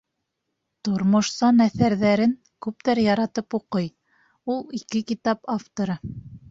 Тормошсан 0.87 1.61
әҫәрҙәрен 1.67 2.33
күптәр 2.67 3.03
яратып 3.05 3.59
уҡый, 3.61 3.89
ул— 4.55 4.69
ике 4.83 5.09
китап 5.15 5.57
авторы. 5.61 6.03